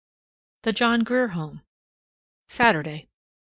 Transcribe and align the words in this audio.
THE 0.63 0.73
JOHN 0.73 1.01
GRIER 1.03 1.27
HOME, 1.27 1.61
Saturday. 2.47 3.07